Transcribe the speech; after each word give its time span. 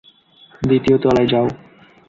দ্বিতীয় 0.61 0.97
তলায় 0.97 1.27
যাও। 1.27 1.47